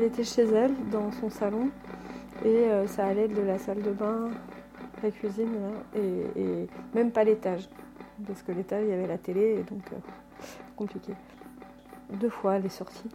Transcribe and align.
Elle 0.00 0.06
était 0.06 0.24
chez 0.24 0.44
elle, 0.44 0.72
dans 0.88 1.12
son 1.12 1.28
salon, 1.28 1.68
et 2.42 2.48
euh, 2.48 2.86
ça 2.86 3.04
allait 3.04 3.28
de 3.28 3.42
la 3.42 3.58
salle 3.58 3.82
de 3.82 3.90
bain, 3.90 4.30
la 5.02 5.10
cuisine, 5.10 5.54
et, 5.94 6.40
et 6.40 6.68
même 6.94 7.10
pas 7.10 7.22
l'étage. 7.22 7.68
Parce 8.26 8.42
que 8.42 8.52
l'étage, 8.52 8.84
il 8.84 8.88
y 8.88 8.92
avait 8.94 9.06
la 9.06 9.18
télé, 9.18 9.58
et 9.58 9.62
donc 9.62 9.82
euh, 9.92 9.96
compliqué. 10.74 11.12
Deux 12.14 12.30
fois, 12.30 12.54
elle 12.54 12.64
est 12.64 12.70
sortie. 12.70 13.10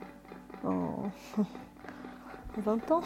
En 0.64 1.10
20 2.60 2.92
ans. 2.92 3.02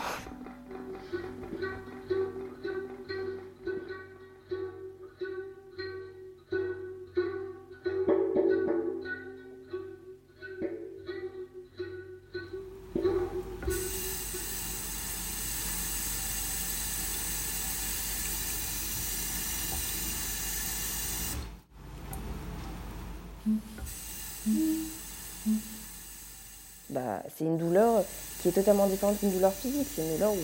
Bah, 27.00 27.24
c'est 27.34 27.46
une 27.46 27.58
douleur 27.58 28.04
qui 28.42 28.50
est 28.50 28.52
totalement 28.52 28.86
différente 28.86 29.18
d'une 29.22 29.32
douleur 29.32 29.54
physique. 29.54 29.88
C'est 29.96 30.02
une 30.02 30.16
douleur 30.16 30.34
où 30.34 30.38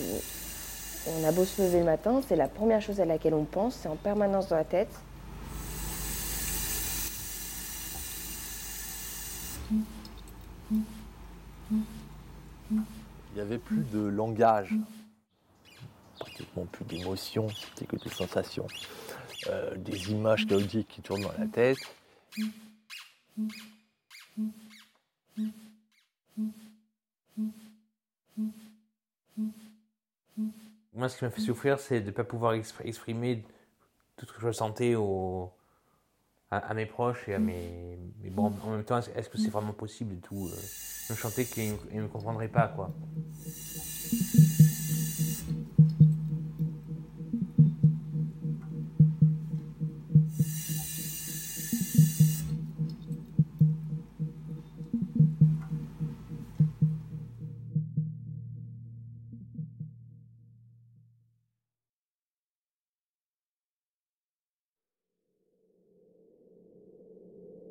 on 1.08 1.24
a 1.24 1.30
beau 1.30 1.44
se 1.44 1.60
lever 1.60 1.80
le 1.80 1.84
matin, 1.84 2.22
c'est 2.26 2.34
la 2.34 2.48
première 2.48 2.80
chose 2.80 2.98
à 2.98 3.04
laquelle 3.04 3.34
on 3.34 3.44
pense, 3.44 3.74
c'est 3.74 3.88
en 3.88 3.96
permanence 3.96 4.48
dans 4.48 4.56
la 4.56 4.64
tête. 4.64 4.88
Il 12.70 12.82
n'y 13.34 13.40
avait 13.40 13.58
plus 13.58 13.84
de 13.92 14.00
langage, 14.00 14.74
pratiquement 16.18 16.64
plus 16.64 16.86
d'émotions, 16.86 17.48
c'était 17.50 17.84
que 17.84 17.96
des 18.02 18.10
sensations, 18.10 18.66
Euh, 19.48 19.76
des 19.76 20.10
images 20.10 20.46
chaotiques 20.46 20.88
qui 20.88 21.02
tournent 21.02 21.20
dans 21.20 21.38
la 21.38 21.46
tête. 21.46 21.78
Moi, 30.94 31.08
ce 31.08 31.18
qui 31.18 31.24
m'a 31.24 31.30
fait 31.30 31.40
souffrir, 31.40 31.78
c'est 31.78 32.00
de 32.00 32.06
ne 32.06 32.10
pas 32.10 32.24
pouvoir 32.24 32.54
expr- 32.54 32.84
exprimer 32.84 33.44
tout 34.16 34.26
ce 34.26 34.32
que 34.32 34.40
je 34.40 34.46
ressentais 34.46 34.94
à, 36.50 36.74
mes 36.74 36.86
proches 36.86 37.28
et 37.28 37.34
à 37.34 37.38
mes. 37.38 37.98
Mais 38.22 38.30
bon, 38.30 38.52
en 38.62 38.70
même 38.70 38.84
temps, 38.84 38.98
est-ce 38.98 39.28
que 39.28 39.38
c'est 39.38 39.50
vraiment 39.50 39.72
possible 39.74 40.14
et 40.14 40.20
tout 40.20 40.48
euh, 40.48 40.56
me 41.10 41.16
chantais 41.16 41.44
qu'ils 41.44 41.74
ne 41.92 42.02
me 42.02 42.08
comprendraient 42.08 42.48
pas, 42.48 42.68
quoi. 42.68 42.90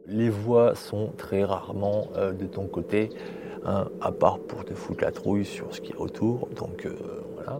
Les 0.07 0.29
voix 0.29 0.75
sont 0.75 1.11
très 1.17 1.43
rarement 1.43 2.09
euh, 2.15 2.31
de 2.31 2.45
ton 2.45 2.67
côté, 2.67 3.09
hein, 3.65 3.87
à 4.01 4.11
part 4.11 4.39
pour 4.39 4.63
te 4.63 4.75
foutre 4.75 5.03
la 5.03 5.11
trouille 5.11 5.45
sur 5.45 5.73
ce 5.73 5.81
qui 5.81 5.93
est 5.93 5.95
autour. 5.95 6.47
Donc 6.55 6.85
euh, 6.85 6.95
voilà. 7.33 7.59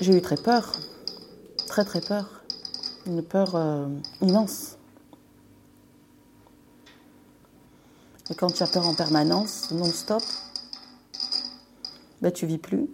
J'ai 0.00 0.16
eu 0.16 0.20
très 0.20 0.36
peur, 0.36 0.72
très 1.66 1.84
très 1.84 2.02
peur, 2.02 2.42
une 3.06 3.22
peur 3.22 3.54
euh, 3.54 3.86
immense. 4.20 4.76
Et 8.30 8.34
quand 8.34 8.52
tu 8.52 8.62
as 8.62 8.66
peur 8.66 8.86
en 8.86 8.94
permanence, 8.94 9.70
non-stop, 9.70 10.22
ben 12.20 12.30
tu 12.30 12.44
vis 12.44 12.58
plus. 12.58 12.90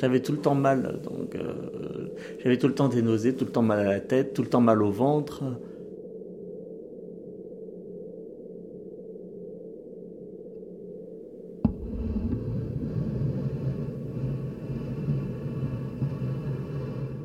J'avais 0.00 0.20
tout 0.20 0.30
le 0.30 0.38
temps 0.38 0.54
mal, 0.54 1.00
donc 1.02 1.34
euh, 1.34 2.14
j'avais 2.38 2.56
tout 2.56 2.68
le 2.68 2.74
temps 2.74 2.86
des 2.86 3.02
nausées, 3.02 3.34
tout 3.34 3.44
le 3.44 3.50
temps 3.50 3.62
mal 3.62 3.80
à 3.80 3.90
la 3.90 3.98
tête, 3.98 4.32
tout 4.32 4.42
le 4.42 4.48
temps 4.48 4.60
mal 4.60 4.80
au 4.80 4.92
ventre. 4.92 5.42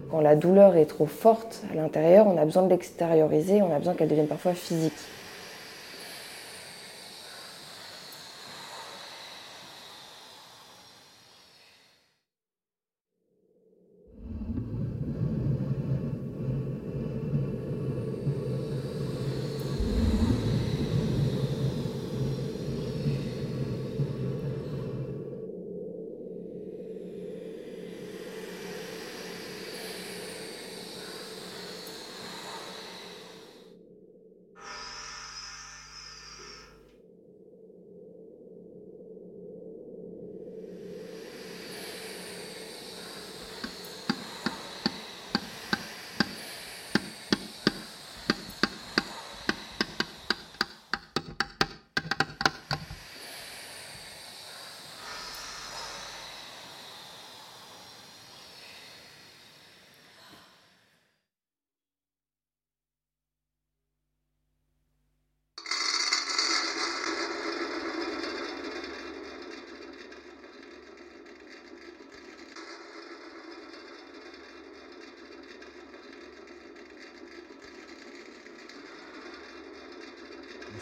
Quand 0.10 0.22
la 0.22 0.36
douleur 0.36 0.76
est 0.76 0.88
trop 0.88 1.06
forte 1.06 1.64
à 1.72 1.76
l'intérieur, 1.76 2.26
on 2.26 2.38
a 2.40 2.46
besoin 2.46 2.64
de 2.64 2.70
l'extérioriser, 2.70 3.62
on 3.62 3.72
a 3.72 3.78
besoin 3.78 3.94
qu'elle 3.94 4.10
devienne 4.10 4.26
parfois 4.26 4.56
physique. 4.56 4.94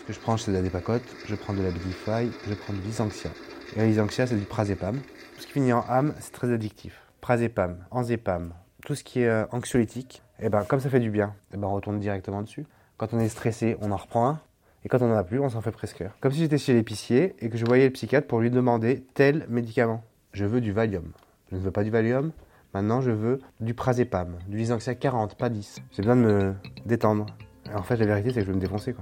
Ce 0.02 0.08
que 0.08 0.14
je 0.14 0.20
prends, 0.20 0.36
c'est 0.36 0.50
de 0.50 0.58
la 0.58 0.64
dépacote, 0.64 1.04
je 1.28 1.36
prends 1.36 1.54
de 1.54 1.62
la 1.62 1.70
Bidify, 1.70 2.28
je 2.50 2.56
prends 2.56 2.74
du 2.74 2.82
Lysanxia. 2.82 3.30
Et 3.76 3.80
la 3.80 3.86
Lysanxia, 3.86 4.26
c'est 4.26 4.36
du 4.36 4.46
Prazépam. 4.46 4.96
Tout 4.96 5.42
ce 5.42 5.46
qui 5.46 5.54
finit 5.54 5.74
en 5.74 5.86
âme, 5.88 6.16
c'est 6.20 6.32
très 6.32 6.52
addictif. 6.52 7.04
Prazépam, 7.22 7.78
Anzépam, 7.92 8.52
tout 8.84 8.96
ce 8.96 9.04
qui 9.04 9.22
est 9.22 9.28
euh, 9.28 9.46
anxiolytique, 9.52 10.24
et 10.40 10.50
ben, 10.50 10.64
comme 10.64 10.80
ça 10.80 10.90
fait 10.90 11.00
du 11.00 11.12
bien, 11.12 11.36
et 11.54 11.58
ben, 11.58 11.68
on 11.68 11.76
retourne 11.76 12.00
directement 12.00 12.42
dessus. 12.42 12.66
Quand 12.98 13.14
on 13.14 13.20
est 13.20 13.30
stressé, 13.30 13.78
on 13.80 13.92
en 13.92 13.98
reprend 13.98 14.28
un. 14.28 14.40
Et 14.84 14.90
quand 14.90 15.04
on 15.04 15.08
n'en 15.08 15.16
a 15.16 15.24
plus, 15.24 15.40
on 15.40 15.50
s'en 15.50 15.62
fait 15.62 15.72
prescrire. 15.72 16.16
Comme 16.20 16.32
si 16.32 16.40
j'étais 16.40 16.58
chez 16.58 16.74
l'épicier 16.74 17.36
et 17.38 17.50
que 17.52 17.58
je 17.58 17.66
voyais 17.66 17.86
le 17.86 17.94
psychiatre 17.94 18.26
pour 18.26 18.40
lui 18.40 18.50
demander 18.50 19.04
tel 19.14 19.46
médicament. 19.50 20.04
Je 20.34 20.46
veux 20.46 20.62
du 20.62 20.72
Valium. 20.72 21.12
Je 21.52 21.58
ne 21.58 21.62
veux 21.62 21.72
pas 21.72 21.84
du 21.84 21.92
Valium. 21.92 22.32
Maintenant, 22.74 23.02
je 23.02 23.12
veux 23.12 23.40
du 23.60 23.76
Prazépam, 23.76 24.40
du 24.48 24.58
Lysanxia 24.58 24.96
40, 24.96 25.36
pas 25.36 25.50
10. 25.50 25.78
J'ai 25.92 26.02
besoin 26.02 26.16
de 26.16 26.22
me 26.22 26.56
détendre. 26.88 27.28
En 27.74 27.84
fait, 27.84 27.98
la 27.98 28.06
vérité, 28.06 28.30
c'est 28.30 28.42
que 28.42 28.46
je 28.46 28.52
vais 28.52 28.56
me 28.56 28.62
défoncer. 28.62 28.96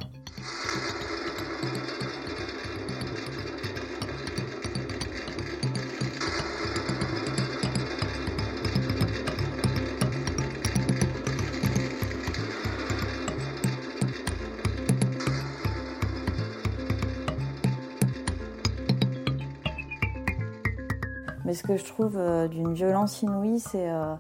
Mais 21.49 21.55
ce 21.55 21.63
que 21.63 21.77
je 21.77 21.83
trouve 21.83 22.15
euh, 22.15 22.47
d'une 22.47 22.75
violence 22.75 23.23
inouïe, 23.23 23.59
c'est 23.59 23.89
euh, 23.89 24.13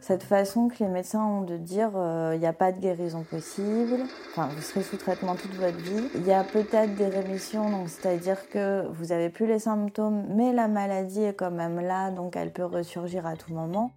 cette 0.00 0.22
façon 0.22 0.68
que 0.68 0.82
les 0.82 0.88
médecins 0.88 1.24
ont 1.24 1.42
de 1.42 1.56
dire 1.56 1.90
il 2.34 2.38
n'y 2.40 2.46
a 2.46 2.52
pas 2.52 2.72
de 2.72 2.80
guérison 2.80 3.22
possible, 3.22 3.98
enfin 4.30 4.48
vous 4.54 4.62
serez 4.62 4.82
sous 4.82 4.96
traitement 4.96 5.34
toute 5.34 5.54
votre 5.54 5.76
vie. 5.76 6.08
Il 6.14 6.26
y 6.26 6.32
a 6.32 6.44
peut-être 6.44 6.94
des 6.94 7.08
rémissions, 7.08 7.70
donc 7.70 7.88
c'est-à-dire 7.88 8.48
que 8.48 8.86
vous 8.92 9.06
n'avez 9.06 9.28
plus 9.28 9.46
les 9.46 9.58
symptômes, 9.58 10.24
mais 10.30 10.52
la 10.52 10.68
maladie 10.68 11.22
est 11.22 11.34
quand 11.34 11.50
même 11.50 11.80
là, 11.80 12.10
donc 12.10 12.36
elle 12.36 12.52
peut 12.52 12.64
ressurgir 12.64 13.26
à 13.26 13.36
tout 13.36 13.52
moment. 13.52 13.92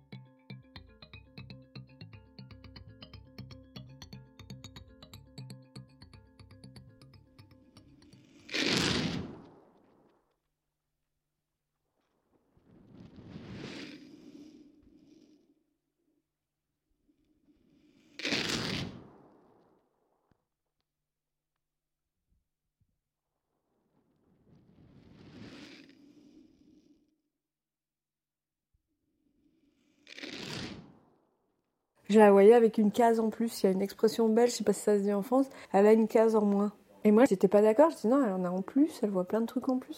Je 32.13 32.19
la 32.19 32.31
voyais 32.31 32.53
avec 32.53 32.77
une 32.77 32.91
case 32.91 33.19
en 33.19 33.31
plus. 33.31 33.63
Il 33.63 33.65
y 33.65 33.69
a 33.69 33.71
une 33.71 33.81
expression 33.81 34.29
belge, 34.29 34.51
je 34.51 34.57
sais 34.57 34.63
pas 34.63 34.71
si 34.71 34.81
ça 34.81 34.99
se 34.99 35.01
dit 35.01 35.13
en 35.13 35.23
France. 35.23 35.47
Elle 35.71 35.87
a 35.87 35.93
une 35.93 36.07
case 36.07 36.35
en 36.35 36.45
moins. 36.45 36.71
Et 37.03 37.09
moi, 37.09 37.25
j'étais 37.25 37.47
pas 37.47 37.63
d'accord. 37.63 37.89
Je 37.89 38.01
dis 38.01 38.07
non, 38.07 38.23
elle 38.23 38.33
en 38.33 38.43
a 38.45 38.51
en 38.51 38.61
plus. 38.61 38.99
Elle 39.01 39.09
voit 39.09 39.23
plein 39.23 39.41
de 39.41 39.47
trucs 39.47 39.67
en 39.67 39.79
plus. 39.79 39.97